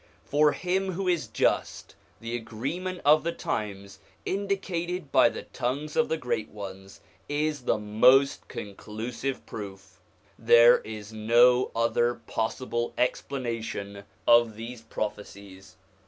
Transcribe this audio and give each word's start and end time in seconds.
For 0.25 0.53
him 0.53 0.93
who 0.93 1.07
is 1.07 1.27
just, 1.27 1.93
the 2.21 2.35
agreement 2.35 3.01
of 3.05 3.23
the 3.23 3.31
times 3.31 3.99
indicated 4.25 5.11
by 5.11 5.29
the 5.29 5.43
tongues 5.43 5.95
of 5.95 6.09
the 6.09 6.17
Great 6.17 6.49
Ones 6.49 7.01
is 7.29 7.65
the 7.65 7.77
most 7.77 8.47
conclusive 8.47 9.45
proof. 9.45 9.99
There 10.39 10.79
is 10.79 11.13
no 11.13 11.69
other 11.75 12.15
possible 12.15 12.95
explanation 12.97 14.03
of 14.27 14.55
these 14.55 14.81
prophecies. 14.81 15.75